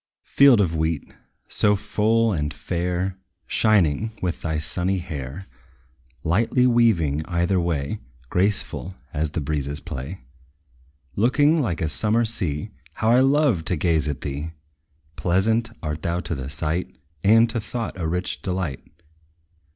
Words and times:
Field 0.23 0.59
of 0.59 0.75
wheat, 0.75 1.13
so 1.47 1.75
full 1.75 2.33
and 2.33 2.51
fair, 2.55 3.19
Shining, 3.45 4.09
with 4.19 4.41
thy 4.41 4.57
sunny 4.57 4.97
hair 4.97 5.45
Lightly 6.23 6.65
waving 6.65 7.23
either 7.27 7.59
way, 7.59 7.99
Graceful 8.27 8.95
as 9.13 9.29
the 9.29 9.41
breezes 9.41 9.79
play 9.79 10.21
Looking 11.15 11.61
like 11.61 11.81
a 11.81 11.87
summer 11.87 12.25
sea; 12.25 12.71
How 12.93 13.11
I 13.11 13.19
love 13.19 13.63
to 13.65 13.75
gaze 13.75 14.07
at 14.07 14.21
thee! 14.21 14.53
Pleasant 15.17 15.69
art 15.83 16.01
thou 16.01 16.19
to 16.21 16.33
the 16.33 16.49
sight; 16.49 16.97
And 17.23 17.47
to 17.51 17.59
thought 17.61 17.95
a 17.95 18.07
rich 18.07 18.41
delight. 18.41 18.83